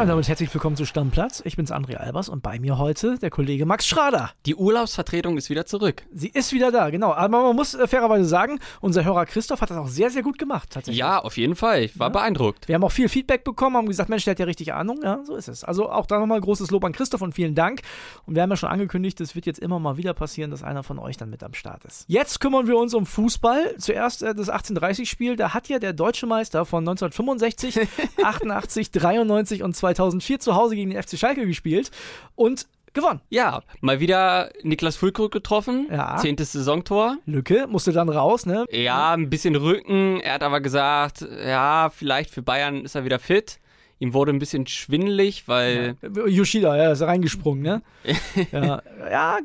[0.00, 1.42] Ja, und damit herzlich willkommen zu Stammplatz.
[1.44, 4.30] Ich bin's André Albers und bei mir heute der Kollege Max Schrader.
[4.46, 6.04] Die Urlaubsvertretung ist wieder zurück.
[6.10, 7.12] Sie ist wieder da, genau.
[7.12, 10.38] Aber man muss äh, fairerweise sagen, unser Hörer Christoph hat das auch sehr, sehr gut
[10.38, 11.00] gemacht, tatsächlich.
[11.00, 11.82] Ja, auf jeden Fall.
[11.82, 12.12] Ich war Ja.
[12.14, 12.66] beeindruckt.
[12.66, 15.00] Wir haben auch viel Feedback bekommen, haben gesagt, Mensch, der hat ja richtig Ahnung.
[15.02, 15.64] Ja, so ist es.
[15.64, 17.82] Also auch da nochmal großes Lob an Christoph und vielen Dank.
[18.24, 20.82] Und wir haben ja schon angekündigt, es wird jetzt immer mal wieder passieren, dass einer
[20.82, 22.06] von euch dann mit am Start ist.
[22.08, 23.74] Jetzt kümmern wir uns um Fußball.
[23.76, 25.36] Zuerst äh, das 1830-Spiel.
[25.36, 27.80] Da hat ja der deutsche Meister von 1965,
[28.24, 31.90] 88, 93 und 2004 zu Hause gegen den FC Schalke gespielt
[32.34, 33.20] und gewonnen.
[33.28, 35.88] Ja, mal wieder Niklas Füllkrug getroffen.
[35.90, 36.16] Ja.
[36.16, 37.18] Zehntes Saisontor.
[37.26, 38.66] Lücke musste dann raus, ne?
[38.70, 40.20] Ja, ein bisschen Rücken.
[40.20, 43.60] Er hat aber gesagt, ja, vielleicht für Bayern ist er wieder fit.
[44.00, 45.94] Ihm wurde ein bisschen schwindelig, weil
[46.26, 47.82] Yoshida, ja, ist reingesprungen, ne?
[48.50, 49.38] ja, ja,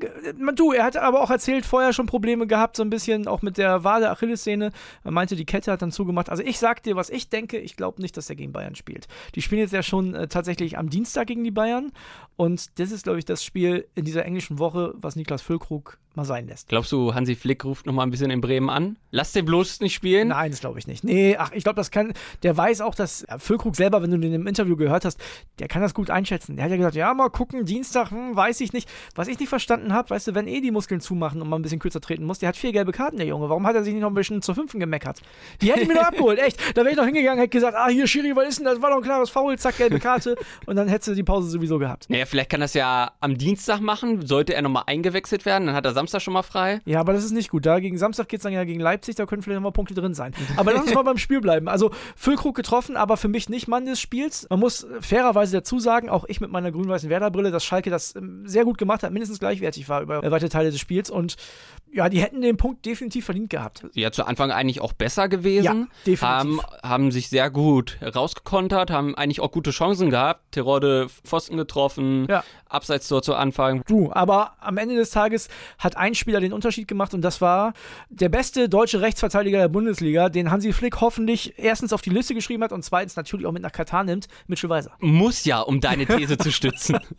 [0.56, 3.58] du, er hat aber auch erzählt, vorher schon Probleme gehabt, so ein bisschen auch mit
[3.58, 4.72] der Wade Achillessehne.
[5.04, 6.30] Er meinte, die Kette hat dann zugemacht.
[6.30, 9.10] Also ich sag dir, was ich denke, ich glaube nicht, dass er gegen Bayern spielt.
[9.36, 11.92] Die spielen jetzt ja schon äh, tatsächlich am Dienstag gegen die Bayern
[12.38, 16.26] und das ist, glaube ich, das Spiel in dieser englischen Woche, was Niklas Füllkrug mal
[16.26, 16.70] sein lässt.
[16.70, 18.98] Glaubst du, Hansi Flick ruft nochmal ein bisschen in Bremen an?
[19.12, 20.30] Lass den bloß nicht spielen.
[20.30, 21.04] Nein, das glaube ich nicht.
[21.04, 22.14] Nee, ach, ich glaube, das kann.
[22.44, 25.20] Der weiß auch, dass äh, Füllkrug selber, wenn du den im Interview gehört hast,
[25.60, 26.56] der kann das gut einschätzen.
[26.56, 28.90] Der hat ja gesagt, ja, mal gucken, Dienstag, hm, weiß ich nicht.
[29.16, 31.64] Was ich nicht verstanden habe, weißt du, wenn eh die Muskeln zumachen und man ein
[31.64, 33.50] bisschen kürzer treten muss, der hat vier gelbe Karten, der Junge.
[33.50, 35.22] Warum hat er sich nicht noch ein bisschen zur fünften gemeckert?
[35.62, 36.60] Die hätte ich mir noch abgeholt, echt.
[36.78, 38.82] Da wäre ich noch hingegangen, hätte gesagt, ah, hier, Schiri, was ist denn das?
[38.82, 40.36] War doch ein klares Foul, zack, gelbe Karte.
[40.66, 42.10] Und dann hättest du die Pause sowieso gehabt.
[42.10, 44.26] Naja, vielleicht kann das ja am Dienstag machen.
[44.26, 46.82] Sollte er nochmal eingewechselt werden, dann hat er Samstag schon mal frei.
[46.86, 47.66] Ja, aber das ist nicht gut.
[47.66, 50.14] Da gegen Samstag geht es dann ja gegen Leipzig, da können vielleicht nochmal Punkte drin
[50.14, 50.34] sein.
[50.58, 51.68] Aber lass uns mal beim Spiel bleiben.
[51.68, 54.35] Also Füllkrug getroffen, aber für mich nicht Mann des Spiels.
[54.50, 58.44] Man muss fairerweise dazu sagen, auch ich mit meiner grün-weißen Werder-Brille, dass Schalke das ähm,
[58.48, 61.10] sehr gut gemacht hat, mindestens gleichwertig war über weite Teile des Spiels.
[61.10, 61.36] Und
[61.92, 63.86] ja, die hätten den Punkt definitiv verdient gehabt.
[63.94, 65.64] Ja, zu Anfang eigentlich auch besser gewesen.
[65.64, 65.74] Ja,
[66.06, 66.22] definitiv.
[66.22, 70.52] Haben, haben sich sehr gut rausgekontert, haben eigentlich auch gute Chancen gehabt.
[70.52, 72.44] Terode Pfosten getroffen, Ja.
[72.68, 73.84] Abseits-Tor zu Anfang.
[73.88, 75.48] Du, aber am Ende des Tages
[75.78, 77.74] hat ein Spieler den Unterschied gemacht und das war
[78.10, 82.64] der beste deutsche Rechtsverteidiger der Bundesliga, den Hansi Flick hoffentlich erstens auf die Liste geschrieben
[82.64, 84.92] hat und zweitens natürlich auch mit nach Katar nimmt, Mitchell Weiser.
[85.00, 87.00] Muss ja, um deine These zu stützen.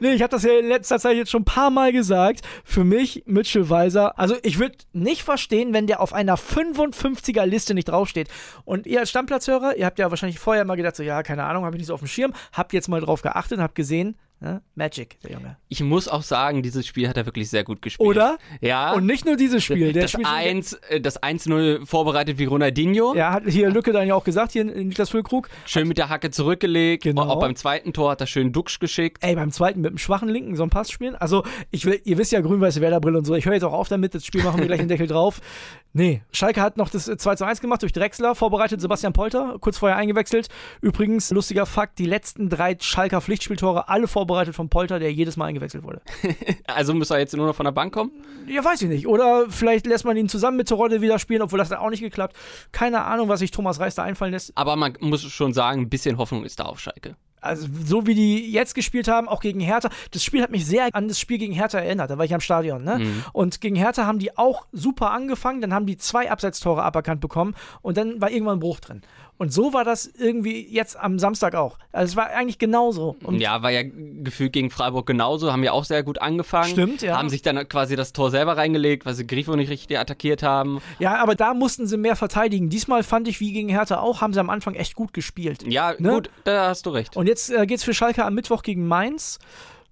[0.00, 2.40] Nee, ich habe das ja in letzter Zeit jetzt schon ein paar Mal gesagt.
[2.64, 4.18] Für mich Mitchell Weiser.
[4.18, 8.28] Also ich würde nicht verstehen, wenn der auf einer 55er Liste nicht draufsteht.
[8.64, 11.64] Und ihr als Stammplatzhörer, ihr habt ja wahrscheinlich vorher mal gedacht, so ja, keine Ahnung,
[11.64, 12.32] habe ich nicht so auf dem Schirm.
[12.52, 14.16] Habt jetzt mal drauf geachtet und habt gesehen?
[14.74, 15.56] Magic, der Junge.
[15.68, 18.06] Ich muss auch sagen, dieses Spiel hat er wirklich sehr gut gespielt.
[18.06, 18.36] Oder?
[18.60, 18.92] Ja.
[18.92, 19.92] Und nicht nur dieses Spiel.
[19.94, 23.14] Der das spielt schon- 1, äh, das 1-0 vorbereitet wie Ronaldinho.
[23.14, 25.48] Ja, hat hier Lücke dann ja auch gesagt, hier Niklas Füllkrug.
[25.64, 27.04] Schön mit der Hacke zurückgelegt.
[27.04, 27.22] Genau.
[27.22, 29.18] Auch beim zweiten Tor hat er schön Duxch geschickt.
[29.24, 31.14] Ey, beim zweiten mit dem schwachen Linken so einen Pass spielen.
[31.14, 33.34] Also, ich will, ihr wisst ja, grün-weiße Werderbrille und so.
[33.34, 35.40] Ich höre jetzt auch auf damit, das Spiel machen wir gleich den Deckel drauf.
[35.94, 39.56] Nee, Schalke hat noch das äh, 2 zu 1 gemacht durch Drexler, vorbereitet Sebastian Polter,
[39.60, 40.48] kurz vorher eingewechselt.
[40.82, 45.46] Übrigens, lustiger Fakt, die letzten drei Schalker Pflichtspieltore, alle vorbereitet von Polter, der jedes Mal
[45.46, 46.00] eingewechselt wurde.
[46.66, 48.10] Also muss er jetzt nur noch von der Bank kommen?
[48.46, 49.06] Ja, weiß ich nicht.
[49.06, 52.00] Oder vielleicht lässt man ihn zusammen mit Terodde wieder spielen, obwohl das dann auch nicht
[52.02, 52.36] geklappt.
[52.72, 54.52] Keine Ahnung, was sich Thomas Reis da einfallen lässt.
[54.56, 57.16] Aber man muss schon sagen, ein bisschen Hoffnung ist da auf Schalke.
[57.40, 60.88] also so wie die jetzt gespielt haben, auch gegen Hertha, das Spiel hat mich sehr
[60.92, 62.10] an das Spiel gegen Hertha erinnert.
[62.10, 63.00] Da war ich am Stadion, ne?
[63.32, 67.54] Und gegen Hertha haben die auch super angefangen, dann haben die zwei Abseitstore aberkannt bekommen
[67.82, 69.02] und dann war irgendwann ein Bruch drin.
[69.38, 71.78] Und so war das irgendwie jetzt am Samstag auch.
[71.92, 73.16] Also es war eigentlich genauso.
[73.22, 76.70] Und ja, war ja gefühlt gegen Freiburg genauso, haben ja auch sehr gut angefangen.
[76.70, 77.18] Stimmt, ja.
[77.18, 80.80] Haben sich dann quasi das Tor selber reingelegt, weil sie Grifo nicht richtig attackiert haben.
[80.98, 82.70] ja, aber da mussten sie mehr verteidigen.
[82.70, 85.64] Diesmal fand ich, wie gegen Hertha auch, haben sie am Anfang echt gut gespielt.
[85.66, 86.10] Ja, Ne?
[86.10, 87.16] gut, da hast du recht.
[87.16, 89.38] Und jetzt äh, geht's für Schalke am Mittwoch gegen Mainz.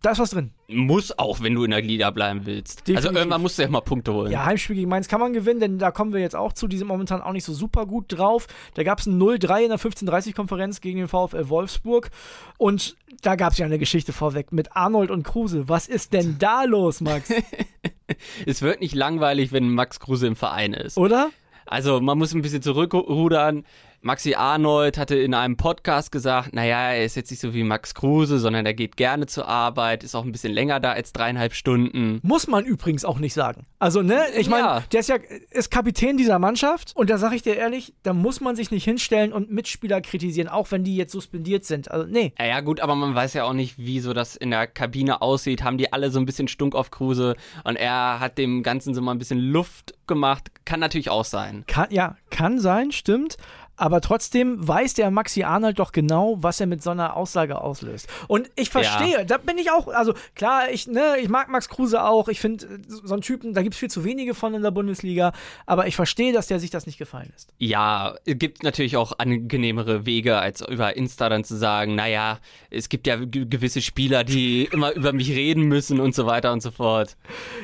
[0.04, 0.50] Da ist was drin.
[0.68, 2.80] Muss auch, wenn du in der Liga bleiben willst.
[2.80, 2.96] Definitiv.
[3.06, 4.30] Also irgendwann musst du ja mal Punkte holen.
[4.30, 6.68] Ja, Heimspiel gegen Mainz kann man gewinnen, denn da kommen wir jetzt auch zu.
[6.68, 8.46] Die sind momentan auch nicht so super gut drauf.
[8.74, 12.10] Da gab es ein 0-3 in der 15:30-Konferenz gegen den VfL Wolfsburg.
[12.58, 15.70] Und da gab es ja eine Geschichte vorweg mit Arnold und Kruse.
[15.70, 17.32] Was ist denn da los, Max?
[18.44, 20.98] Es wird nicht langweilig, wenn Max Kruse im Verein ist.
[20.98, 21.30] Oder?
[21.64, 23.64] Also man muss ein bisschen zurückrudern.
[24.06, 27.94] Maxi Arnold hatte in einem Podcast gesagt, naja, er ist jetzt nicht so wie Max
[27.94, 31.54] Kruse, sondern er geht gerne zur Arbeit, ist auch ein bisschen länger da als dreieinhalb
[31.54, 32.20] Stunden.
[32.22, 33.64] Muss man übrigens auch nicht sagen.
[33.78, 34.80] Also, ne, ich meine, Ja.
[34.92, 35.16] der ist ja
[35.50, 38.84] ist Kapitän dieser Mannschaft und da sage ich dir ehrlich, da muss man sich nicht
[38.84, 41.90] hinstellen und Mitspieler kritisieren, auch wenn die jetzt suspendiert sind.
[41.90, 42.34] Also, nee.
[42.38, 45.22] Ja, ja, gut, aber man weiß ja auch nicht, wie so das in der Kabine
[45.22, 45.64] aussieht.
[45.64, 49.00] Haben die alle so ein bisschen Stunk auf Kruse und er hat dem Ganzen so
[49.00, 50.50] mal ein bisschen Luft gemacht.
[50.66, 51.64] Kann natürlich auch sein.
[51.66, 53.38] Kann, ja, kann sein, stimmt.
[53.76, 58.08] Aber trotzdem weiß der Maxi Arnold doch genau, was er mit so einer Aussage auslöst.
[58.28, 59.24] Und ich verstehe, ja.
[59.24, 62.28] da bin ich auch, also klar, ich, ne, ich mag Max Kruse auch.
[62.28, 65.32] Ich finde, so einen Typen, da gibt es viel zu wenige von in der Bundesliga.
[65.66, 67.52] Aber ich verstehe, dass der sich das nicht gefallen lässt.
[67.58, 72.38] Ja, es gibt natürlich auch angenehmere Wege, als über Insta dann zu sagen, naja,
[72.70, 76.62] es gibt ja gewisse Spieler, die immer über mich reden müssen und so weiter und
[76.62, 77.16] so fort.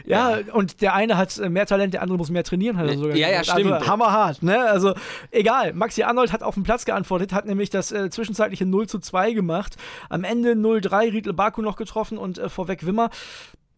[0.05, 0.55] Ja, ja.
[0.55, 2.77] und der eine hat mehr Talent, der andere muss mehr trainieren.
[2.77, 3.73] Hat er sogar ja, ja, stimmt.
[3.73, 4.59] Also, hammerhart, ne?
[4.59, 4.95] Also
[5.31, 8.99] egal, Maxi Arnold hat auf dem Platz geantwortet, hat nämlich das äh, zwischenzeitliche 0 zu
[8.99, 9.77] 2 gemacht.
[10.09, 13.11] Am Ende 0-3, Riedle Baku noch getroffen und äh, vorweg Wimmer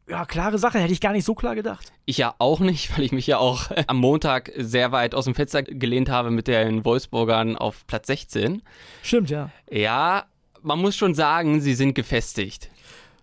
[0.08, 1.92] ja, klare Sache, hätte ich gar nicht so klar gedacht.
[2.04, 5.34] Ich ja auch nicht, weil ich mich ja auch am Montag sehr weit aus dem
[5.34, 8.62] Fenster gelehnt habe mit den Wolfsburgern auf Platz 16.
[9.02, 9.50] Stimmt, ja.
[9.70, 10.24] Ja,
[10.62, 12.70] man muss schon sagen, sie sind gefestigt.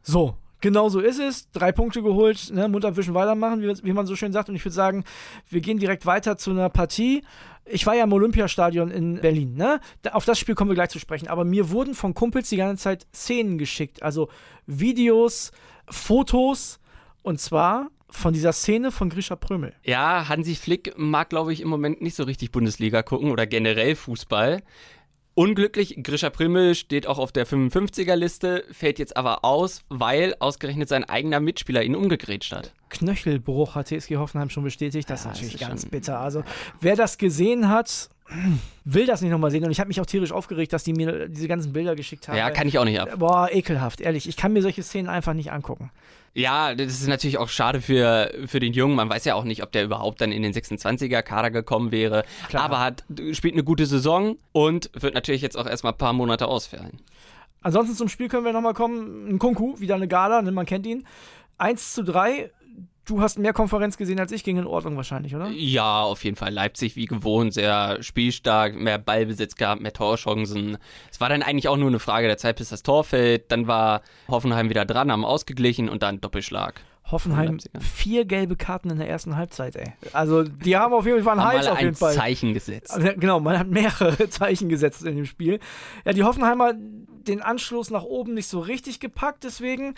[0.01, 1.49] So, Genau so ist es.
[1.51, 4.49] Drei Punkte geholt, ne, Mund abwischen, weitermachen, wie, wie man so schön sagt.
[4.49, 5.03] Und ich würde sagen,
[5.49, 7.23] wir gehen direkt weiter zu einer Partie.
[7.65, 9.79] Ich war ja im Olympiastadion in Berlin, ne?
[10.11, 11.27] Auf das Spiel kommen wir gleich zu sprechen.
[11.27, 14.03] Aber mir wurden von Kumpels die ganze Zeit Szenen geschickt.
[14.03, 14.29] Also
[14.65, 15.51] Videos,
[15.89, 16.79] Fotos.
[17.21, 19.73] Und zwar von dieser Szene von Grisha Prömel.
[19.83, 23.95] Ja, Hansi Flick mag, glaube ich, im Moment nicht so richtig Bundesliga gucken oder generell
[23.95, 24.63] Fußball.
[25.39, 31.05] Unglücklich, Grisha Primmel steht auch auf der 55er-Liste, fällt jetzt aber aus, weil ausgerechnet sein
[31.05, 32.73] eigener Mitspieler ihn umgegrätscht hat.
[32.89, 35.09] Knöchelbruch hat TSG Hoffenheim schon bestätigt.
[35.09, 36.19] Das ja, ist natürlich ganz bitter.
[36.19, 36.43] Also,
[36.81, 38.09] wer das gesehen hat,
[38.85, 39.63] will das nicht nochmal sehen.
[39.63, 42.37] Und ich habe mich auch tierisch aufgeregt, dass die mir diese ganzen Bilder geschickt haben.
[42.37, 43.09] Ja, kann ich auch nicht ab.
[43.17, 44.27] Boah, ekelhaft, ehrlich.
[44.27, 45.91] Ich kann mir solche Szenen einfach nicht angucken.
[46.33, 48.95] Ja, das ist natürlich auch schade für, für den Jungen.
[48.95, 52.23] Man weiß ja auch nicht, ob der überhaupt dann in den 26er-Kader gekommen wäre.
[52.49, 52.63] Klar.
[52.63, 56.47] Aber hat, spielt eine gute Saison und wird natürlich jetzt auch erstmal ein paar Monate
[56.47, 57.01] ausfallen.
[57.61, 59.27] Ansonsten zum Spiel können wir nochmal kommen.
[59.27, 61.05] Ein Kunku, wieder eine Gala, ne, man kennt ihn.
[61.57, 62.51] 1 zu 3
[63.09, 65.49] Du hast mehr Konferenz gesehen als ich, ging in Ordnung wahrscheinlich, oder?
[65.49, 66.53] Ja, auf jeden Fall.
[66.53, 70.77] Leipzig wie gewohnt, sehr spielstark, mehr Ballbesitz gehabt, mehr Torchancen.
[71.11, 73.51] Es war dann eigentlich auch nur eine Frage der Zeit, bis das Tor fällt.
[73.51, 76.81] Dann war Hoffenheim wieder dran, haben ausgeglichen und dann Doppelschlag.
[77.11, 79.93] Hoffenheim vier gelbe Karten in der ersten Halbzeit, ey.
[80.13, 82.13] Also die haben auf jeden Fall einen Hals auf jeden Fall.
[82.13, 82.93] Zeichen gesetzt.
[82.93, 85.59] Also, genau, man hat mehrere Zeichen gesetzt in dem Spiel.
[86.05, 89.95] Ja, die Hoffenheimer den Anschluss nach oben nicht so richtig gepackt, deswegen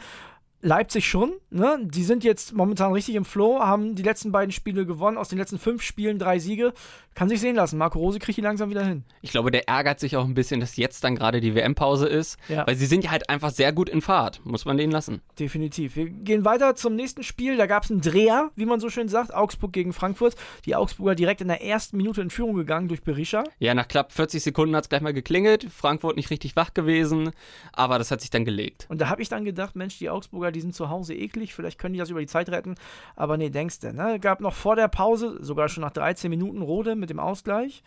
[0.62, 1.80] Leipzig schon, ne?
[1.82, 5.40] Die sind jetzt momentan richtig im Flow, haben die letzten beiden Spiele gewonnen, aus den
[5.40, 6.74] letzten fünf Spielen drei Siege.
[7.14, 7.78] Kann sich sehen lassen.
[7.78, 9.04] Marco Rose kriegt die langsam wieder hin.
[9.22, 12.38] Ich glaube, der ärgert sich auch ein bisschen, dass jetzt dann gerade die WM-Pause ist,
[12.48, 12.66] ja.
[12.66, 14.40] weil sie sind ja halt einfach sehr gut in Fahrt.
[14.46, 15.22] Muss man denen lassen.
[15.38, 15.98] Definitiv.
[15.98, 17.58] Wir gehen weiter zum nächsten Spiel.
[17.58, 19.34] Da gab es einen Dreher, wie man so schön sagt.
[19.34, 20.36] Augsburg gegen Frankfurt.
[20.66, 23.44] Die Augsburger direkt in der ersten Minute in Führung gegangen durch Berisha.
[23.60, 25.68] Ja, nach knapp 40 Sekunden hat es gleich mal geklingelt.
[25.70, 27.32] Frankfurt nicht richtig wach gewesen,
[27.74, 28.86] aber das hat sich dann gelegt.
[28.88, 31.54] Und da habe ich dann gedacht, Mensch, die Augsburger, die sind zu Hause eklig.
[31.54, 32.76] Vielleicht können die das über die Zeit retten.
[33.16, 34.20] Aber nee, denkst du, ne?
[34.20, 37.84] Gab noch vor der Pause, sogar schon nach 13 Minuten Rode mit dem Ausgleich.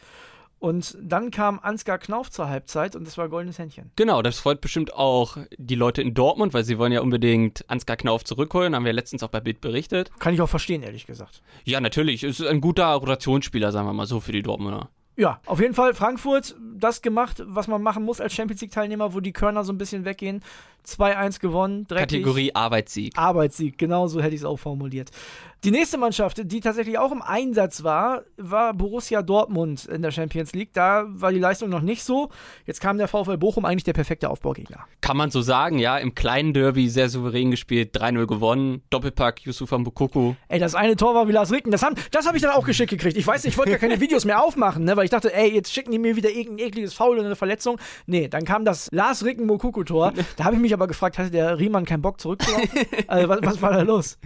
[0.65, 3.91] Und dann kam Ansgar Knauf zur Halbzeit und das war goldenes Händchen.
[3.97, 7.99] Genau, das freut bestimmt auch die Leute in Dortmund, weil sie wollen ja unbedingt Ansgar
[7.99, 10.11] Knauf zurückholen, haben wir letztens auch bei Bild berichtet.
[10.21, 11.43] Kann ich auch verstehen, ehrlich gesagt.
[11.65, 12.25] Ja, natürlich.
[12.25, 14.89] Es ist ein guter Rotationsspieler, sagen wir mal so, für die Dortmunder.
[15.17, 19.21] Ja, auf jeden Fall Frankfurt das gemacht, was man machen muss als Champions League-Teilnehmer, wo
[19.21, 20.43] die Körner so ein bisschen weggehen.
[20.87, 21.87] 2-1 gewonnen.
[21.87, 22.19] Dreckig.
[22.23, 23.17] Kategorie Arbeitssieg.
[23.17, 25.11] Arbeitssieg, genau so hätte ich es auch formuliert.
[25.65, 30.53] Die nächste Mannschaft, die tatsächlich auch im Einsatz war, war Borussia Dortmund in der Champions
[30.53, 30.75] League.
[30.75, 32.29] Da war die Leistung noch nicht so.
[32.67, 34.81] Jetzt kam der VfL Bochum eigentlich der perfekte Aufbaugegner.
[35.01, 35.97] Kann man so sagen, ja.
[35.97, 38.83] Im kleinen Derby sehr souverän gespielt, 3-0 gewonnen.
[38.91, 40.37] Doppelpack Yusufa Mbukoko.
[40.49, 41.73] Ey, das eine Tor war wie Lars Ricken.
[41.73, 43.17] Das, das habe ich dann auch geschickt gekriegt.
[43.17, 45.51] Ich weiß nicht, ich wollte gar keine Videos mehr aufmachen, ne, weil ich dachte, ey,
[45.51, 47.79] jetzt schicken die mir wieder irgendein ekliges Foul oder eine Verletzung.
[48.05, 50.13] Nee, dann kam das Lars Ricken Mokoko-Tor.
[50.37, 52.69] Da habe ich mich aber gefragt, hatte der Riemann keinen Bock zurückzulaufen?
[53.07, 54.19] also, was, was war da los?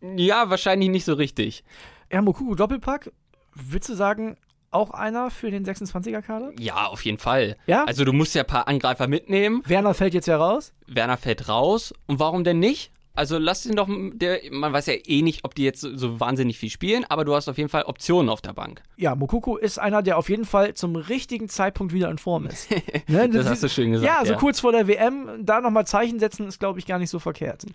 [0.00, 1.64] Ja, wahrscheinlich nicht so richtig.
[2.12, 3.10] Ja, Mokoko Doppelpack,
[3.54, 4.36] würdest du sagen,
[4.70, 6.52] auch einer für den 26er-Kader?
[6.58, 7.56] Ja, auf jeden Fall.
[7.66, 7.84] Ja?
[7.84, 9.62] Also du musst ja ein paar Angreifer mitnehmen.
[9.66, 10.72] Werner fällt jetzt ja raus.
[10.86, 11.94] Werner fällt raus.
[12.06, 12.92] Und warum denn nicht?
[13.18, 16.56] Also lass ihn doch, der, man weiß ja eh nicht, ob die jetzt so, wahnsinnig
[16.56, 18.80] viel spielen, aber du hast auf jeden Fall Optionen auf der Bank.
[18.96, 22.70] Ja, Mokoko ist einer, der auf jeden Fall zum richtigen Zeitpunkt wieder in Form ist.
[23.08, 23.28] ne?
[23.28, 24.08] Das, das hast du schön gesagt.
[24.08, 24.38] Ja, so ja.
[24.38, 27.66] kurz vor der WM, da nochmal Zeichen setzen, ist, glaube ich, gar nicht so verkehrt.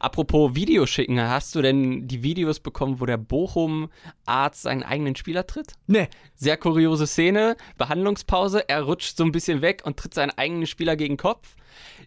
[0.00, 5.46] Apropos Videos schicken, hast du denn die Videos bekommen, wo der Bochum-Arzt seinen eigenen Spieler
[5.46, 5.72] tritt?
[5.86, 6.08] Nee.
[6.34, 10.94] Sehr kuriose Szene, Behandlungspause, er rutscht so ein bisschen weg und tritt seinen eigenen Spieler
[10.96, 11.56] gegen den Kopf.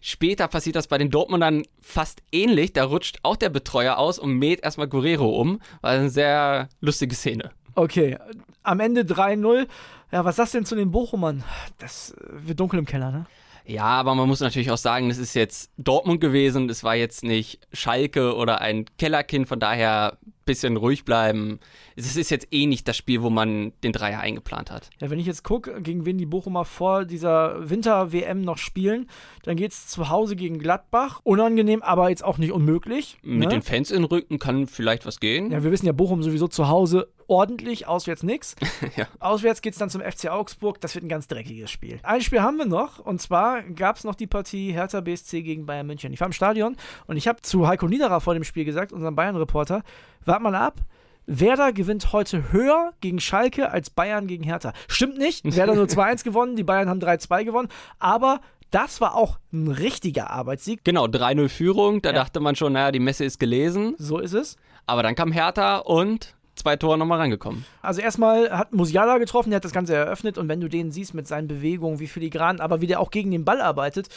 [0.00, 2.72] Später passiert das bei den Dortmundern fast ähnlich.
[2.72, 5.60] Da rutscht auch der Betreuer aus und mäht erstmal Guerrero um.
[5.80, 7.50] War eine sehr lustige Szene.
[7.74, 8.18] Okay,
[8.62, 9.66] am Ende 3-0.
[10.12, 11.42] Ja, was sagst du denn zu den Bochumern?
[11.78, 13.26] Das wird dunkel im Keller, ne?
[13.66, 16.68] Ja, aber man muss natürlich auch sagen, das ist jetzt Dortmund gewesen.
[16.68, 19.48] Das war jetzt nicht Schalke oder ein Kellerkind.
[19.48, 21.58] Von daher bisschen ruhig bleiben.
[21.96, 24.90] Es ist jetzt eh nicht das Spiel, wo man den Dreier eingeplant hat.
[25.00, 29.08] Ja, wenn ich jetzt gucke, gegen wen die Bochumer vor dieser Winter-WM noch spielen,
[29.42, 31.20] dann geht es zu Hause gegen Gladbach.
[31.24, 33.18] Unangenehm, aber jetzt auch nicht unmöglich.
[33.22, 33.48] Mit ne?
[33.48, 35.50] den Fans in den Rücken kann vielleicht was gehen.
[35.50, 38.54] Ja, wir wissen ja, Bochum sowieso zu Hause ordentlich, auswärts nix.
[38.96, 39.06] Ja.
[39.18, 40.80] Auswärts geht es dann zum FC Augsburg.
[40.80, 41.98] Das wird ein ganz dreckiges Spiel.
[42.02, 45.66] Ein Spiel haben wir noch und zwar gab es noch die Partie Hertha BSC gegen
[45.66, 46.12] Bayern München.
[46.12, 46.76] Ich war im Stadion
[47.06, 49.82] und ich habe zu Heiko Niederer vor dem Spiel gesagt, unserem Bayern-Reporter,
[50.24, 50.80] wart mal ab.
[51.26, 54.72] Werder gewinnt heute höher gegen Schalke als Bayern gegen Hertha.
[54.88, 55.42] Stimmt nicht.
[55.56, 57.68] Werder nur 2-1 gewonnen, die Bayern haben 3-2 gewonnen.
[57.98, 58.40] Aber
[58.70, 60.84] das war auch ein richtiger Arbeitssieg.
[60.84, 62.02] Genau, 3-0 Führung.
[62.02, 62.16] Da Ja.
[62.16, 63.94] dachte man schon, naja, die Messe ist gelesen.
[63.98, 64.56] So ist es.
[64.86, 67.64] Aber dann kam Hertha und zwei Tore nochmal rangekommen.
[67.82, 71.14] Also erstmal hat Musiala getroffen, der hat das Ganze eröffnet und wenn du den siehst
[71.14, 74.08] mit seinen Bewegungen, wie filigran, aber wie der auch gegen den Ball arbeitet,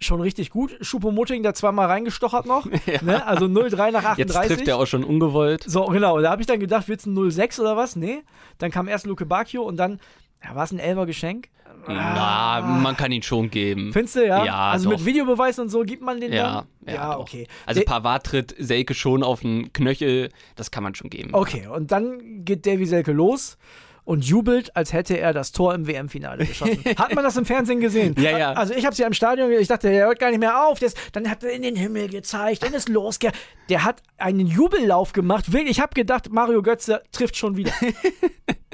[0.00, 0.76] schon richtig gut.
[0.80, 2.66] Schupomutting da zweimal reingestochert noch.
[3.02, 3.26] ne?
[3.26, 4.18] Also 0-3 nach 38.
[4.18, 5.64] Jetzt trifft er auch schon ungewollt.
[5.64, 6.20] So, genau.
[6.20, 7.96] Da habe ich dann gedacht, wird's ein 0-6 oder was?
[7.96, 8.22] Nee.
[8.58, 10.00] Dann kam erst Luke Bacchio und dann,
[10.44, 11.48] ja, war es ein Elfer-Geschenk?
[11.86, 13.92] Na, man kann ihn schon geben.
[13.92, 14.44] Findest du, ja?
[14.44, 14.98] Ja, also doch.
[14.98, 16.94] mit Videobeweis und so gibt man den Ja, dann?
[16.94, 17.20] ja, doch.
[17.20, 17.46] okay.
[17.64, 21.30] Also Pavard tritt Selke schon auf den Knöchel, das kann man schon geben.
[21.32, 23.56] Okay, und dann geht Davy Selke los
[24.04, 26.82] und jubelt, als hätte er das Tor im WM-Finale geschossen.
[26.96, 28.14] Hat man das im Fernsehen gesehen?
[28.18, 28.52] Ja, ja.
[28.52, 30.78] Also ich habe es ja im Stadion, ich dachte, der hört gar nicht mehr auf.
[30.78, 33.38] Das, dann hat er in den Himmel gezeigt, dann ist losgegangen.
[33.68, 35.44] Der hat einen Jubellauf gemacht.
[35.52, 37.72] Ich habe gedacht, Mario Götze trifft schon wieder.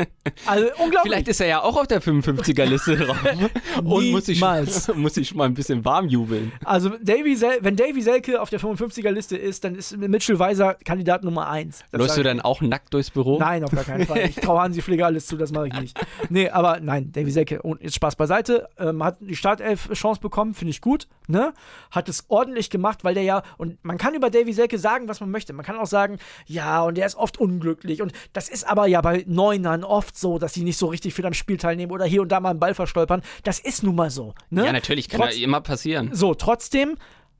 [0.47, 1.01] also unglaublich.
[1.03, 3.17] Vielleicht ist er ja auch auf der 55er-Liste drauf
[3.85, 4.89] und muss Niemals.
[4.95, 6.53] muss sich mal ein bisschen warm jubeln.
[6.65, 11.25] Also Davy Sel wenn Davy Selke auf der 55er-Liste ist, dann ist Mitchell Weiser Kandidat
[11.25, 11.85] Nummer 1.
[11.93, 13.39] Läufst du dann auch nackt durchs Büro?
[13.39, 14.21] Nein, auf gar keinen Fall.
[14.29, 16.01] Ich traue Hansi Pfleger alles zu, das mache ich nicht.
[16.29, 20.71] Nee, aber nein, Davy Selke, und jetzt Spaß beiseite, ähm, hat die Startelf-Chance bekommen, finde
[20.71, 21.53] ich gut, ne?
[21.91, 25.21] Hat es ordentlich gemacht, weil der ja, und man kann über Davy Selke sagen, was
[25.21, 25.53] man möchte.
[25.53, 28.03] Man kann auch sagen, ja, und der ist oft unglücklich.
[28.03, 31.27] Und das ist aber ja bei Neunern oft so, dass die nicht so richtig viel
[31.27, 33.23] am Spiel teilnehmen oder hier und da mal einen Ball verstolpern.
[33.43, 34.65] Das ist nun mal so, ne?
[34.67, 36.11] Ja, natürlich, kann Trotz- ja immer passieren.
[36.13, 36.97] so, trotzdem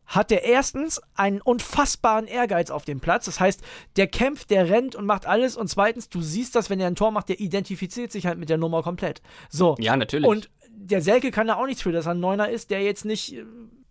[0.07, 3.25] hat er erstens einen unfassbaren Ehrgeiz auf dem Platz.
[3.25, 3.63] Das heißt,
[3.97, 5.57] der kämpft, der rennt und macht alles.
[5.57, 8.51] Und zweitens, du siehst das, wenn er ein Tor macht, der identifiziert sich halt mit
[8.51, 9.23] der Nummer komplett.
[9.49, 9.77] So.
[9.79, 10.29] Ja, natürlich.
[10.29, 13.07] Und der Selke kann da auch nichts für, dass er ein Neuner ist, der jetzt
[13.07, 13.45] nicht äh,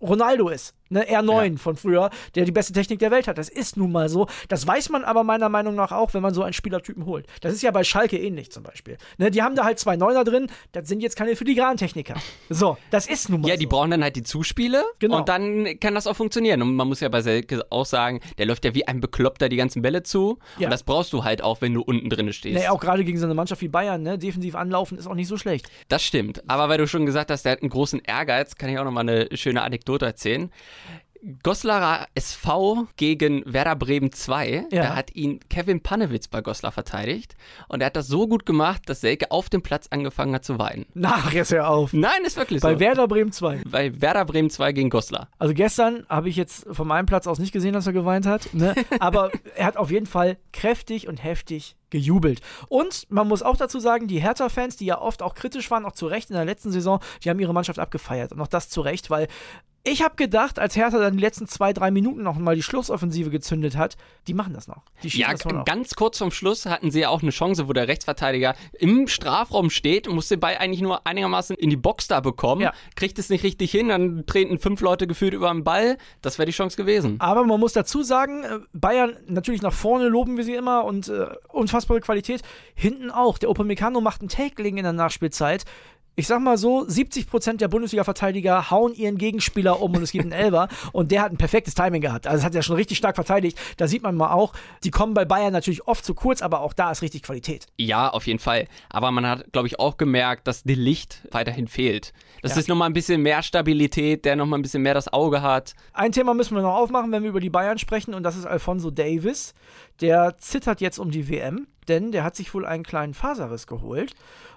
[0.04, 0.76] Ronaldo ist.
[0.90, 1.04] Ne?
[1.10, 3.38] R9 von früher, der die beste Technik der Welt hat.
[3.40, 4.28] Das ist nun mal so.
[4.48, 7.26] Das weiß man aber meiner Meinung nach auch, wenn man so einen Spielertypen holt.
[7.42, 8.98] Das ist ja bei Schalke ähnlich zum Beispiel.
[9.18, 9.32] Ne?
[9.32, 12.16] Die haben da halt zwei Neuner drin, das sind jetzt keine Filigrantechniker.
[12.50, 13.60] So, das ist nun mal Ja, so.
[13.62, 15.18] die brauchen dann halt die Zuspiele Genau.
[15.18, 16.62] und dann kann das auch funktionieren.
[16.62, 19.56] Und man muss ja bei Selke auch sagen, der läuft ja wie ein Bekloppter die
[19.56, 20.38] ganzen Bälle zu.
[20.60, 20.68] Ja.
[20.68, 22.56] Und das brauchst du halt auch, wenn du unten drin stehst.
[22.60, 24.18] Nee, auch gerade gegen so eine Mannschaft wie Bayern, ne?
[24.20, 25.68] Defensiv anlaufen ist auch nicht so schlecht.
[25.88, 26.44] Das stimmt.
[26.48, 29.08] Aber weil du schon gesagt hast, der hat einen großen Ehrgeiz, kann ich auch nochmal
[29.10, 30.50] eine schöne Anekdote erzählen.
[31.42, 34.84] Goslarer SV gegen Werder Bremen 2, Ja.
[34.84, 37.36] da hat ihn Kevin Panewitz bei Goslar verteidigt.
[37.70, 40.60] Und er hat das so gut gemacht, dass Selke auf dem Platz angefangen hat zu
[40.60, 40.86] weinen.
[40.94, 41.94] Nach, jetzt hör auf.
[41.94, 42.82] Nein, ist wirklich Bei so.
[42.82, 43.62] Werder Bremen 2.
[43.66, 45.30] bei Werder Bremen 2 gegen Goslar.
[45.40, 48.54] Also gestern habe ich jetzt von meinem Platz aus nicht gesehen, dass er geweint hat.
[48.54, 48.76] Ne?
[49.00, 52.42] Aber er hat auf jeden Fall kräftig und heftig gejubelt.
[52.68, 55.94] Und man muss auch dazu sagen, die Hertha-Fans, die ja oft auch kritisch waren, auch
[55.94, 58.34] zu Recht in der letzten Saison, die haben ihre Mannschaft abgefeiert.
[58.34, 59.30] Und auch das zu Recht, weil
[59.86, 63.30] ich habe gedacht, als Hertha dann die letzten zwei, drei Minuten noch mal die Schlussoffensive
[63.30, 63.98] gezündet hat,
[64.28, 64.84] die machen das noch.
[65.04, 65.66] Die Ja, das noch.
[65.66, 69.70] ganz kurz vorm Schluss hatten sie ja auch eine Chance, wo der Rechtsverteidiger im Strafraum
[69.70, 72.62] steht und muss den Ball eigentlich nur einigermaßen in die Box da bekommen.
[72.62, 72.72] Ja.
[72.96, 75.98] Kriegt es nicht richtig hin, dann treten fünf Leute gefühlt über den Ball.
[76.22, 77.18] Das wäre die Chance gewesen.
[77.20, 81.10] Aber man muss dazu sagen, äh, Bayern natürlich nach vorne loben wir sie immer und
[81.10, 82.42] äh, unfassbare Qualität.
[82.74, 83.38] Hinten auch.
[83.38, 85.66] Der Upamecano macht ein Tackling in der Nachspielzeit.
[86.16, 90.32] Ich sag mal so, 70% der Bundesliga-Verteidiger hauen ihren Gegenspieler um und es gibt einen
[90.46, 92.28] Elfer und der hat ein perfektes Timing gehabt.
[92.28, 93.58] Also das hat er schon richtig stark verteidigt.
[93.78, 94.54] Da sieht man mal auch,
[94.84, 97.66] die kommen bei Bayern natürlich oft zu kurz, aber auch da ist richtig Qualität.
[97.80, 98.68] Ja, auf jeden Fall.
[98.90, 102.14] Aber man hat, glaube ich, auch gemerkt, dass die Licht weiterhin fehlt.
[102.44, 102.60] Das Ja.
[102.60, 105.74] ist nochmal ein bisschen mehr Stabilität, der nochmal ein bisschen mehr das Auge hat.
[105.94, 108.46] Ein Thema müssen wir noch aufmachen, wenn wir über die Bayern sprechen, und das ist
[108.46, 109.56] Alfonso Davis.
[110.02, 114.14] Der zittert jetzt um die WM, denn der hat sich wohl einen kleinen Faserriss geholt.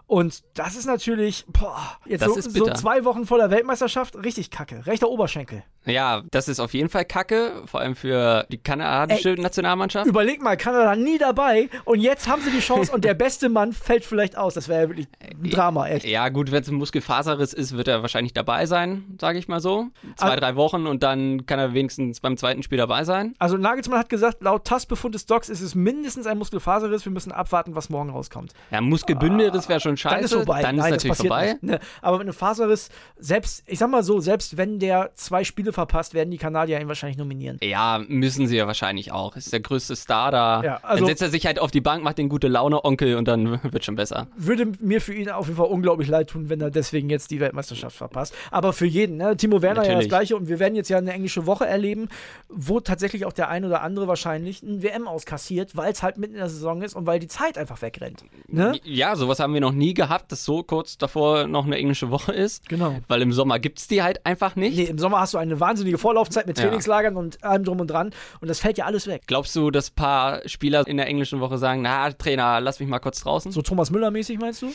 [0.08, 4.16] Und das ist natürlich, boah, jetzt Das so, ist so zwei Wochen vor der Weltmeisterschaft,
[4.24, 4.86] richtig kacke.
[4.86, 5.64] Rechter Oberschenkel.
[5.84, 10.06] Ja, das ist auf jeden Fall Kacke, vor allem für die kanadische Nationalmannschaft.
[10.06, 13.72] Überleg mal, Kanada nie dabei und jetzt haben sie die Chance und der beste Mann
[13.72, 14.54] fällt vielleicht aus.
[14.54, 16.04] Das wäre ja wirklich ein Drama, echt.
[16.06, 19.60] Ja, gut, wenn es ein Muskelfaserriss ist, wird er wahrscheinlich dabei sein, sage ich mal
[19.60, 19.86] so.
[20.16, 20.36] Zwei, Ah.
[20.36, 23.34] drei Wochen und dann kann er wenigstens beim zweiten Spiel dabei sein.
[23.38, 27.04] Also Nagelsmann hat gesagt, laut TAS-Befund des Docs ist es mindestens ein Muskelfaserriss.
[27.04, 28.52] Wir müssen abwarten, was morgen rauskommt.
[28.72, 30.14] Ja, Muskelbündelriss wäre schon scheiße.
[30.14, 30.62] Dann ist vorbei.
[30.62, 31.52] Dann ist Nein, natürlich das passiert vorbei.
[31.52, 31.80] Nicht, ne?
[32.02, 32.88] Aber mit einem Faserriss,
[33.18, 36.88] selbst, ich sag mal so, selbst wenn der zwei Spiele verpasst, werden die Kanadier ihn
[36.88, 37.58] wahrscheinlich nominieren.
[37.62, 39.36] Ja, müssen sie ja wahrscheinlich auch.
[39.36, 40.62] Ist der größte Star da.
[40.62, 43.16] Ja, also- dann setzt er sich halt auf die Bank, macht den gute Laune Onkel
[43.16, 44.26] und dann wird schon besser.
[44.36, 47.40] Würde mir für ihn auf jeden Fall unglaublich leid tun, wenn er deswegen jetzt die
[47.40, 48.34] Weltmeisterschaft verpasst.
[48.50, 49.36] Aber für jeden, ne?
[49.36, 50.08] Timo Werner ja das Natürlich.
[50.08, 52.08] gleiche und wir werden jetzt ja eine englische Woche erleben,
[52.48, 56.34] wo tatsächlich auch der ein oder andere wahrscheinlich ein WM auskassiert, weil es halt mitten
[56.34, 58.24] in der Saison ist und weil die Zeit einfach wegrennt.
[58.48, 58.78] Ne?
[58.84, 62.32] Ja, sowas haben wir noch nie gehabt, dass so kurz davor noch eine englische Woche
[62.32, 62.68] ist.
[62.68, 62.96] Genau.
[63.08, 64.76] Weil im Sommer gibt es die halt einfach nicht.
[64.76, 66.64] Nee, im Sommer hast du eine wahnsinnige Vorlaufzeit mit Ja.
[66.64, 69.22] Trainingslagern und allem drum und dran und das fällt ja alles weg.
[69.26, 72.88] Glaubst du, dass ein paar Spieler in der englischen Woche sagen, na, Trainer, lass mich
[72.88, 73.52] mal kurz draußen?
[73.52, 74.72] So Thomas Müller-mäßig meinst du?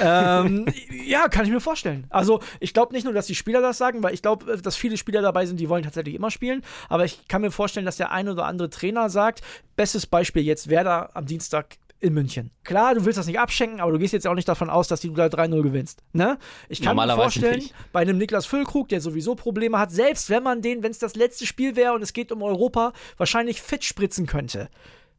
[0.00, 0.66] ähm,
[1.06, 2.06] ja, kann ich mir vorstellen.
[2.10, 4.96] Also ich glaube nicht nur, dass die Spieler das sagen, weil ich glaube, dass viele
[4.96, 6.62] Spieler dabei sind, die wollen tatsächlich immer spielen.
[6.88, 9.40] Aber ich kann mir vorstellen, dass der ein oder andere Trainer sagt,
[9.76, 12.50] bestes Beispiel jetzt Werder am Dienstag in München.
[12.62, 15.00] Klar, du willst das nicht abschenken, aber du gehst jetzt auch nicht davon aus, dass
[15.00, 16.02] du da 3-0 gewinnst.
[16.12, 16.38] Ne?
[16.68, 17.74] Ich kann mir vorstellen, nicht.
[17.92, 21.16] bei einem Niklas Füllkrug, der sowieso Probleme hat, selbst wenn man den, wenn es das
[21.16, 24.68] letzte Spiel wäre und es geht um Europa, wahrscheinlich fit spritzen könnte,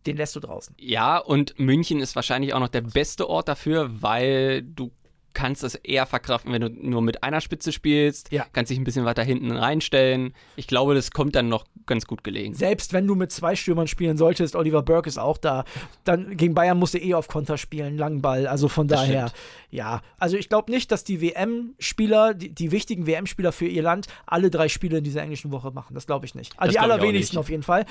[0.05, 0.75] den lässt du draußen.
[0.79, 4.91] Ja, und München ist wahrscheinlich auch noch der beste Ort dafür, weil du
[5.35, 8.47] kannst es eher verkraften, wenn du nur mit einer Spitze spielst, Ja.
[8.53, 10.33] kannst dich ein bisschen weiter hinten reinstellen.
[10.55, 12.55] Ich glaube, das kommt dann noch ganz gut gelegen.
[12.55, 15.63] Selbst wenn du mit zwei Stürmern spielen solltest, Oliver Burke ist auch da.
[16.03, 18.47] Dann gegen Bayern musst du eh auf Konter spielen, langen Ball.
[18.47, 19.43] Also von Das daher, stimmt.
[19.69, 20.01] ja.
[20.17, 24.49] Also ich glaube nicht, dass die WM-Spieler, die, die wichtigen WM-Spieler für ihr Land, alle
[24.49, 25.93] drei Spiele in dieser englischen Woche machen.
[25.93, 26.53] Das glaube ich nicht.
[26.57, 27.85] Also Das die allerwenigsten auf jeden Fall.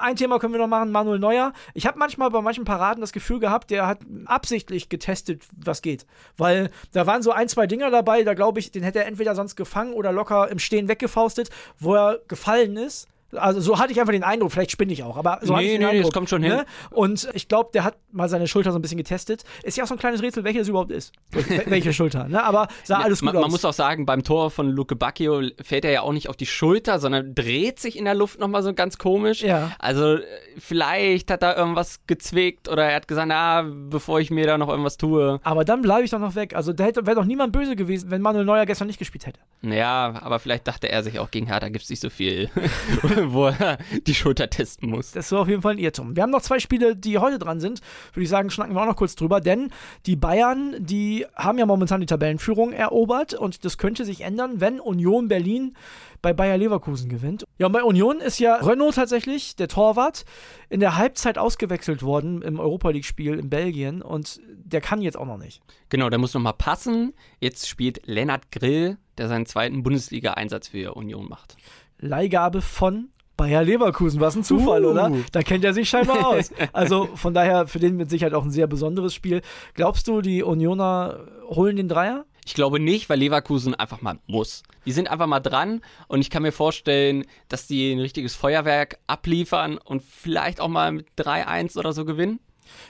[0.00, 1.52] Ein Thema können wir noch machen, Manuel Neuer.
[1.74, 6.06] Ich habe manchmal bei manchen Paraden das Gefühl gehabt, der hat absichtlich getestet, was geht.
[6.36, 9.34] Weil da waren so ein, zwei Dinger dabei, da glaube ich, den hätte er entweder
[9.34, 13.08] sonst gefangen oder locker im Stehen weggefaustet, wo er gefallen ist.
[13.32, 15.72] Also so hatte ich einfach den Eindruck, vielleicht spinne ich auch, aber so hatte Nee,
[15.72, 16.06] ich den nee, Eindruck.
[16.06, 16.52] das kommt schon hin.
[16.52, 16.66] Ne?
[16.90, 19.44] Und ich glaube, der hat mal seine Schulter so ein bisschen getestet.
[19.62, 21.12] Ist ja auch so ein kleines Rätsel, welche das überhaupt ist.
[21.32, 22.42] Wel- welche Schulter, ne?
[22.42, 23.42] Aber sah alles gut man, aus.
[23.42, 26.36] man muss auch sagen, beim Tor von Luke Bacchio fällt er ja auch nicht auf
[26.36, 29.42] die Schulter, sondern dreht sich in der Luft nochmal so ganz komisch.
[29.42, 29.72] Ja.
[29.78, 30.22] Also äh,
[30.58, 34.68] vielleicht hat er irgendwas gezwickt oder er hat gesagt, na, bevor ich mir da noch
[34.68, 35.40] irgendwas tue.
[35.44, 36.54] aber dann bleibe ich doch noch weg.
[36.56, 39.40] Also da wäre doch niemand böse gewesen, wenn Manuel Neuer gestern nicht gespielt hätte.
[39.62, 42.48] Ja, aber vielleicht dachte er sich auch, gegen Hertha gibt es nicht so viel,
[43.32, 45.12] wo er die Schulter testen muss.
[45.12, 46.16] Das war auf jeden Fall ein Irrtum.
[46.16, 47.80] Wir haben noch zwei Spiele, die heute dran sind.
[48.12, 49.70] Würde ich sagen, schnacken wir auch noch kurz drüber, denn
[50.06, 54.80] die Bayern, die haben ja momentan die Tabellenführung erobert und das könnte sich ändern, wenn
[54.80, 55.74] Union Berlin
[56.22, 57.44] bei Bayer Leverkusen gewinnt.
[57.58, 60.24] Ja, und bei Union ist ja Renault tatsächlich, der Torwart,
[60.68, 65.26] in der Halbzeit ausgewechselt worden im Europa League-Spiel in Belgien und der kann jetzt auch
[65.26, 65.62] noch nicht.
[65.88, 67.14] Genau, der muss nochmal passen.
[67.40, 71.56] Jetzt spielt Lennart Grill, der seinen zweiten Bundesliga-Einsatz für Union macht.
[72.00, 74.20] Leihgabe von Bayer Leverkusen.
[74.20, 74.90] Was ein Zufall, Uh.
[74.90, 75.12] oder?
[75.32, 76.50] Da kennt er sich scheinbar aus.
[76.72, 79.40] Also von daher für den mit Sicherheit auch ein sehr besonderes Spiel.
[79.74, 82.24] Glaubst du, die Unioner holen den Dreier?
[82.44, 84.62] Ich glaube nicht, weil Leverkusen einfach mal muss.
[84.84, 88.98] Die sind einfach mal dran und ich kann mir vorstellen, dass die ein richtiges Feuerwerk
[89.06, 92.40] abliefern und vielleicht auch mal mit 3-1 oder so gewinnen.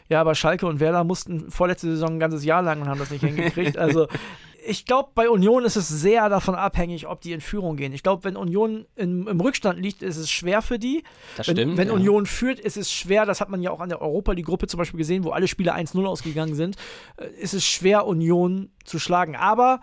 [0.08, 3.10] Ja, aber Schalke und Werder mussten vorletzte Saison ein ganzes Jahr lang und haben das
[3.10, 3.76] nicht hingekriegt.
[3.78, 4.06] Also
[4.66, 7.92] ich glaube, bei Union ist es sehr davon abhängig, ob die in Führung gehen.
[7.92, 11.04] Ich glaube, wenn Union im, im Rückstand liegt, ist es schwer für die.
[11.36, 11.76] Das wenn, stimmt.
[11.76, 11.94] Wenn ja.
[11.94, 14.66] Union führt, ist es schwer, das hat man ja auch an der Europa die Gruppe
[14.66, 16.76] zum Beispiel gesehen, wo alle Spiele 1-0 ausgegangen sind,
[17.16, 19.36] äh, ist es schwer, Union zu schlagen.
[19.36, 19.80] Aber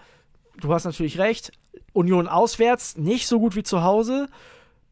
[0.59, 1.51] du hast natürlich recht,
[1.93, 4.27] Union auswärts nicht so gut wie zu Hause.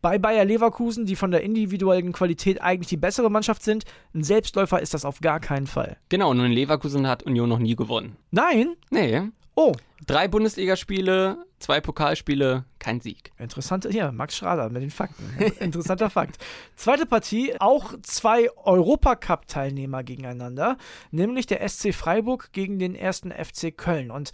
[0.02, 4.80] Bei Bayer Leverkusen, die von der individuellen Qualität eigentlich die bessere Mannschaft sind, ein Selbstläufer
[4.80, 5.98] ist das auf gar keinen Fall.
[6.10, 8.16] Genau, und in Leverkusen hat Union noch nie gewonnen.
[8.30, 8.76] Nein?
[8.92, 9.32] Nee.
[9.56, 9.74] Oh,
[10.06, 13.32] Drei Bundesligaspiele, zwei Pokalspiele, kein Sieg.
[13.40, 15.24] Interessante, hier, Max Schrader mit den Fakten.
[15.60, 16.38] Interessanter Fakt.
[16.76, 20.78] Zweite Partie, auch zwei Europacup-Teilnehmer gegeneinander,
[21.10, 24.12] nämlich der SC Freiburg gegen den ersten FC Köln.
[24.12, 24.32] Und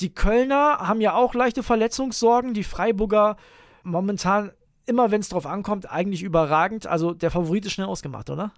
[0.00, 3.36] die Kölner haben ja auch leichte Verletzungssorgen, die Freiburger
[3.84, 4.50] momentan,
[4.84, 6.86] immer wenn es drauf ankommt, eigentlich überragend.
[6.86, 8.52] Also der Favorit ist schnell ausgemacht, oder?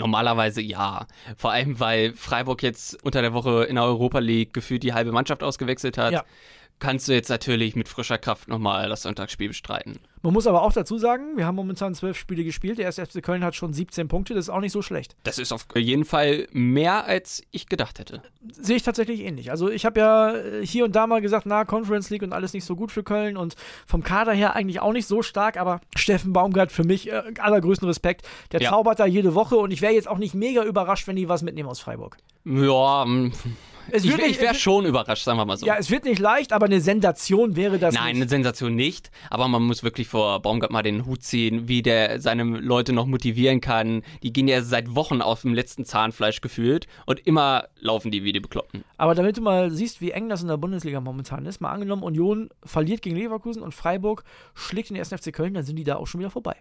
[0.00, 1.06] Normalerweise ja.
[1.36, 5.12] Vor allem, weil Freiburg jetzt unter der Woche in der Europa League gefühlt die halbe
[5.12, 6.12] Mannschaft ausgewechselt hat.
[6.12, 6.24] Ja.
[6.80, 10.00] Kannst du jetzt natürlich mit frischer Kraft nochmal das Sonntagsspiel bestreiten.
[10.22, 12.78] Man muss aber auch dazu sagen, wir haben momentan zwölf Spiele gespielt.
[12.78, 15.16] Der erste FC Köln hat schon 17 Punkte, das ist auch nicht so schlecht.
[15.22, 18.22] Das ist auf jeden Fall mehr, als ich gedacht hätte.
[18.52, 19.50] Sehe ich tatsächlich ähnlich.
[19.50, 22.52] Also ich habe ja äh, hier und da mal gesagt, na, Conference League und alles
[22.52, 23.56] nicht so gut für Köln und
[23.86, 27.88] vom Kader her eigentlich auch nicht so stark, aber Steffen Baumgart für mich äh, allergrößten
[27.88, 28.26] Respekt.
[28.52, 28.70] Der Ja.
[28.70, 31.42] zaubert da jede Woche und ich wäre jetzt auch nicht mega überrascht, wenn die was
[31.42, 32.18] mitnehmen aus Freiburg.
[32.44, 33.32] Ja, mm,
[33.90, 35.66] Es Ich, ich wäre schon überrascht, sagen wir mal so.
[35.66, 38.22] Ja, es wird nicht leicht, aber eine Sensation wäre das Nein, nicht.
[38.22, 42.20] eine Sensation nicht, aber man muss wirklich vor Baumgart mal den Hut ziehen, wie der
[42.20, 44.02] seine Leute noch motivieren kann.
[44.22, 48.32] Die gehen ja seit Wochen auf dem letzten Zahnfleisch gefühlt und immer laufen die wie
[48.32, 48.84] die Bekloppten.
[48.96, 52.02] Aber damit du mal siehst, wie eng das in der Bundesliga momentan ist, mal angenommen,
[52.02, 55.08] Union verliert gegen Leverkusen und Freiburg schlägt den 1.
[55.08, 56.56] FC Köln, dann sind die da auch schon wieder vorbei.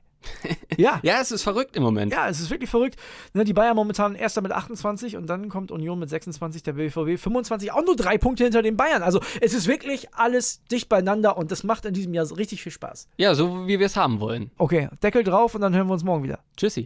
[0.78, 1.00] Ja.
[1.10, 2.12] Ja, es ist verrückt im Moment.
[2.12, 2.96] Ja, es ist wirklich verrückt.
[3.34, 7.20] Ne, die Bayern momentan erster mit 28 und dann kommt Union mit 26, der BVB
[7.20, 9.02] 25, auch nur drei Punkte hinter den Bayern.
[9.02, 12.62] Also es ist wirklich alles dicht beieinander und das macht in diesem Jahr so richtig
[12.62, 13.08] viel Spaß.
[13.18, 14.52] Ja, so wie wir es haben wollen.
[14.58, 16.40] Okay, Deckel drauf und dann hören wir uns morgen wieder.
[16.58, 16.86] Tschüssi.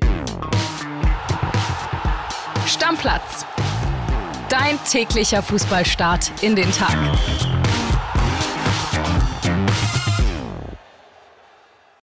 [2.66, 3.46] Stammplatz.
[4.50, 6.98] Dein täglicher Fußballstart in den Tag.